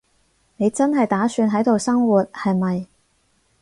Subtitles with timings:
[0.57, 2.87] 你真係打算喺度生活，係咪？